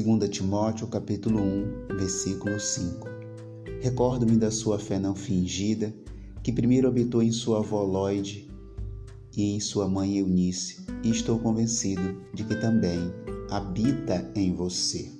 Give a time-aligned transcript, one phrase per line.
[0.00, 3.08] 2 Timóteo capítulo 1, versículo 5.
[3.80, 5.92] Recordo-me da sua fé não fingida,
[6.40, 8.48] que primeiro habitou em sua avó Lloyd
[9.36, 13.12] e em sua mãe Eunice, e estou convencido de que também
[13.50, 15.10] habita em você.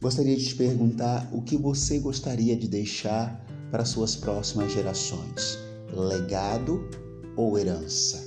[0.00, 5.58] Gostaria de te perguntar o que você gostaria de deixar para suas próximas gerações:
[5.92, 6.88] legado
[7.36, 8.22] ou herança?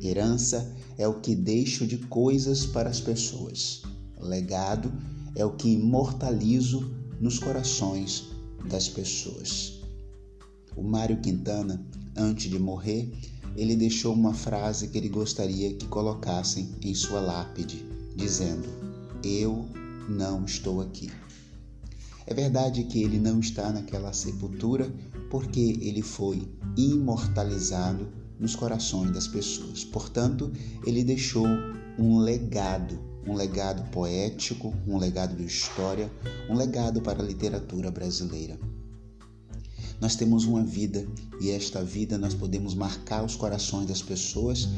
[0.00, 3.82] Herança é o que deixo de coisas para as pessoas.
[4.22, 4.92] Legado
[5.34, 8.28] é o que imortalizo nos corações
[8.68, 9.80] das pessoas.
[10.76, 11.84] O Mário Quintana,
[12.16, 13.12] antes de morrer,
[13.56, 17.84] ele deixou uma frase que ele gostaria que colocassem em sua lápide,
[18.16, 18.68] dizendo:
[19.22, 19.66] Eu
[20.08, 21.10] não estou aqui.
[22.26, 24.92] É verdade que ele não está naquela sepultura
[25.30, 29.84] porque ele foi imortalizado nos corações das pessoas.
[29.84, 30.52] Portanto,
[30.86, 31.46] ele deixou
[31.98, 36.10] um legado, um legado poético, um legado de história,
[36.48, 38.58] um legado para a literatura brasileira.
[40.00, 41.06] Nós temos uma vida
[41.40, 44.68] e esta vida nós podemos marcar os corações das pessoas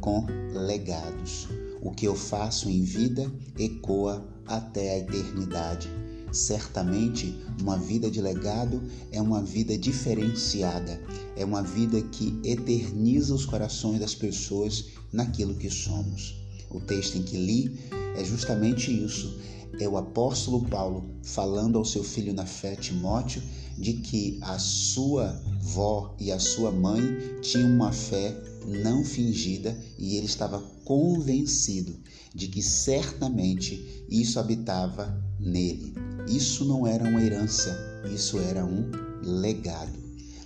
[0.00, 1.48] com legados.
[1.82, 5.88] O que eu faço em vida ecoa até a eternidade.
[6.32, 11.00] Certamente, uma vida de legado é uma vida diferenciada,
[11.36, 16.45] é uma vida que eterniza os corações das pessoas naquilo que somos.
[16.70, 17.78] O texto em que li
[18.16, 19.38] é justamente isso.
[19.78, 23.42] É o apóstolo Paulo falando ao seu filho na fé, Timóteo,
[23.76, 27.02] de que a sua vó e a sua mãe
[27.42, 28.34] tinham uma fé
[28.66, 31.98] não fingida e ele estava convencido
[32.34, 35.94] de que certamente isso habitava nele.
[36.28, 37.76] Isso não era uma herança,
[38.12, 38.90] isso era um
[39.22, 39.98] legado.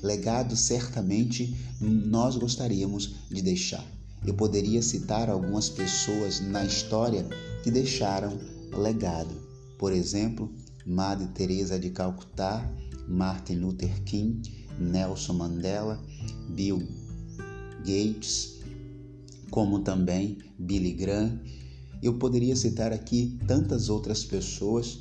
[0.02, 3.84] Legado certamente nós gostaríamos de deixar.
[4.26, 7.26] Eu poderia citar algumas pessoas na história
[7.62, 8.38] que deixaram
[8.76, 9.34] legado.
[9.78, 10.52] Por exemplo,
[10.86, 12.70] Madre Teresa de Calcutá,
[13.08, 16.02] Martin Luther King, Nelson Mandela,
[16.50, 16.86] Bill
[17.78, 18.60] Gates,
[19.50, 21.40] como também Billy Graham.
[22.02, 25.00] Eu poderia citar aqui tantas outras pessoas,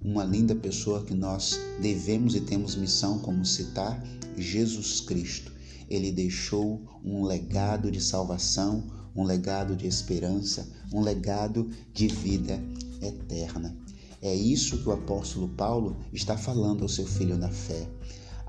[0.00, 4.02] uma linda pessoa que nós devemos e temos missão como citar,
[4.36, 5.52] Jesus Cristo.
[5.90, 12.62] Ele deixou um legado de salvação, um legado de esperança, um legado de vida
[13.02, 13.76] eterna.
[14.22, 17.88] É isso que o apóstolo Paulo está falando ao seu filho na fé.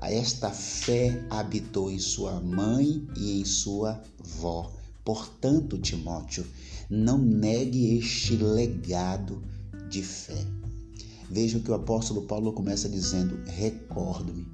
[0.00, 4.70] Esta fé habitou em sua mãe e em sua vó.
[5.04, 6.46] Portanto, Timóteo,
[6.90, 9.42] não negue este legado
[9.88, 10.46] de fé.
[11.30, 14.46] Veja que o apóstolo Paulo começa dizendo: recordo-me.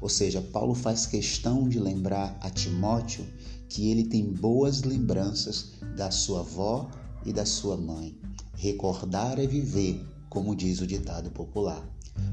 [0.00, 3.26] Ou seja, Paulo faz questão de lembrar a Timóteo
[3.68, 6.90] que ele tem boas lembranças da sua avó
[7.24, 8.16] e da sua mãe.
[8.54, 11.82] Recordar é viver, como diz o ditado popular.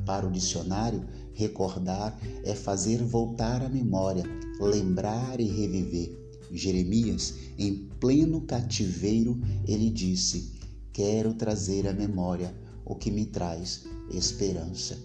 [0.05, 4.23] Para o dicionário, recordar é fazer voltar à memória,
[4.59, 6.19] lembrar e reviver.
[6.51, 10.51] Jeremias, em pleno cativeiro, ele disse:
[10.91, 12.53] Quero trazer à memória
[12.85, 14.97] o que me traz esperança.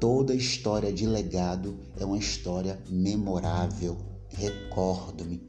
[0.00, 3.96] Toda história de legado é uma história memorável.
[4.28, 5.40] Recordo-me.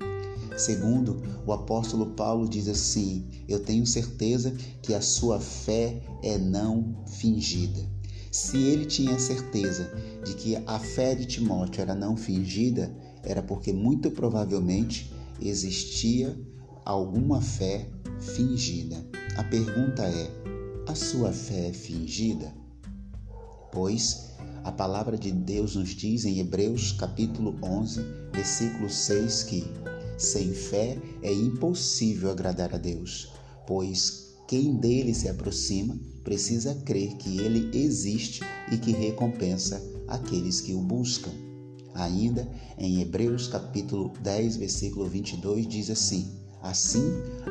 [0.57, 4.51] Segundo, o apóstolo Paulo diz assim: Eu tenho certeza
[4.81, 7.81] que a sua fé é não fingida.
[8.31, 9.91] Se ele tinha certeza
[10.23, 16.37] de que a fé de Timóteo era não fingida, era porque muito provavelmente existia
[16.85, 17.89] alguma fé
[18.19, 19.05] fingida.
[19.35, 20.29] A pergunta é:
[20.87, 22.53] a sua fé é fingida?
[23.71, 24.34] Pois
[24.65, 28.01] a palavra de Deus nos diz em Hebreus capítulo 11,
[28.33, 29.63] versículo 6 que
[30.17, 33.31] sem fé é impossível agradar a Deus,
[33.67, 40.73] pois quem dele se aproxima precisa crer que ele existe e que recompensa aqueles que
[40.73, 41.31] o buscam.
[41.93, 42.49] Ainda
[42.79, 46.27] em Hebreus capítulo 10, versículo 22 diz assim:
[46.63, 47.05] Assim,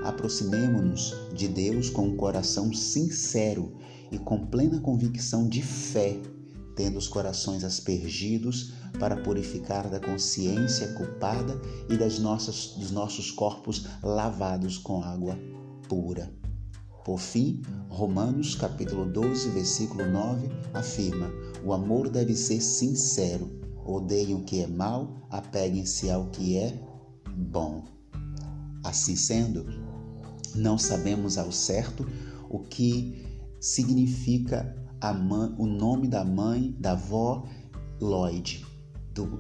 [0.05, 3.73] aproximemo-nos de Deus com um coração sincero
[4.11, 6.19] e com plena convicção de fé,
[6.75, 13.87] tendo os corações aspergidos para purificar da consciência culpada e das nossas, dos nossos corpos
[14.03, 15.39] lavados com água
[15.89, 16.33] pura.
[17.05, 21.31] Por fim, Romanos capítulo 12, versículo 9 afirma:
[21.65, 23.61] o amor deve ser sincero.
[23.85, 26.81] Odeiem o que é mal, apeguem-se ao que é
[27.37, 27.85] bom.
[28.83, 29.67] Assim sendo,
[30.55, 32.07] não sabemos ao certo
[32.49, 33.23] o que
[33.61, 34.75] significa
[35.13, 37.47] mãe, o nome da mãe, da avó
[38.01, 38.65] Lloyd,
[39.13, 39.39] do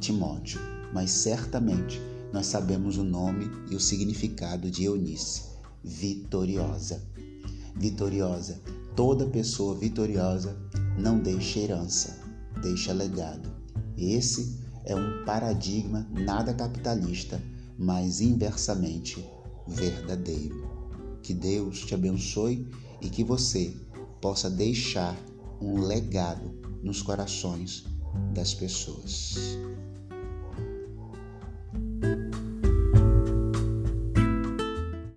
[0.00, 0.60] Timóteo,
[0.92, 2.00] mas certamente
[2.32, 5.42] nós sabemos o nome e o significado de Eunice,
[5.82, 7.02] vitoriosa.
[7.76, 8.60] vitoriosa.
[8.96, 10.56] Toda pessoa vitoriosa
[10.98, 12.20] não deixa herança,
[12.62, 13.50] deixa legado.
[13.96, 17.42] Esse é um paradigma nada capitalista,
[17.78, 19.24] mas inversamente
[19.66, 20.68] verdadeiro.
[21.22, 22.68] Que Deus te abençoe
[23.00, 23.74] e que você
[24.24, 25.14] possa deixar
[25.60, 26.50] um legado
[26.82, 27.84] nos corações
[28.32, 29.34] das pessoas.